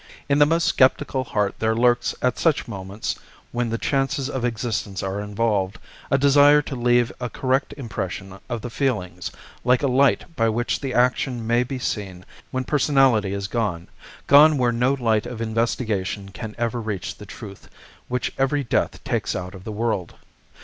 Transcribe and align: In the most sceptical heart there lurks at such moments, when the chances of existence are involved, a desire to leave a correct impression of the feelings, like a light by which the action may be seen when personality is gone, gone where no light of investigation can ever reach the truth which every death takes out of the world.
In 0.27 0.39
the 0.39 0.47
most 0.47 0.75
sceptical 0.75 1.23
heart 1.25 1.59
there 1.59 1.75
lurks 1.75 2.15
at 2.23 2.39
such 2.39 2.67
moments, 2.67 3.19
when 3.51 3.69
the 3.69 3.77
chances 3.77 4.31
of 4.31 4.43
existence 4.43 5.03
are 5.03 5.21
involved, 5.21 5.77
a 6.09 6.17
desire 6.17 6.63
to 6.63 6.75
leave 6.75 7.11
a 7.19 7.29
correct 7.29 7.75
impression 7.77 8.39
of 8.49 8.61
the 8.63 8.71
feelings, 8.71 9.29
like 9.63 9.83
a 9.83 9.87
light 9.87 10.35
by 10.35 10.49
which 10.49 10.79
the 10.79 10.91
action 10.95 11.45
may 11.45 11.61
be 11.63 11.77
seen 11.77 12.25
when 12.49 12.63
personality 12.63 13.31
is 13.31 13.47
gone, 13.47 13.89
gone 14.25 14.57
where 14.57 14.71
no 14.71 14.93
light 14.95 15.27
of 15.27 15.39
investigation 15.39 16.29
can 16.29 16.55
ever 16.57 16.81
reach 16.81 17.17
the 17.17 17.27
truth 17.27 17.69
which 18.07 18.33
every 18.39 18.63
death 18.63 19.03
takes 19.03 19.35
out 19.35 19.53
of 19.53 19.65
the 19.65 19.71
world. 19.71 20.15